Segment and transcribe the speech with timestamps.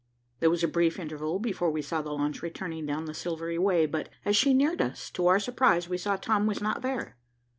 [0.39, 3.85] There was a brief interval before we saw the launch returning down the silvery way,
[3.85, 7.17] but, as she neared us, to our surprise we saw Tom was not there.